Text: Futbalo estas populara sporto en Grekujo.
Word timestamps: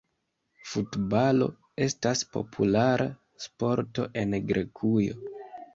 Futbalo 0.69 1.49
estas 1.89 2.25
populara 2.39 3.09
sporto 3.47 4.11
en 4.25 4.39
Grekujo. 4.53 5.25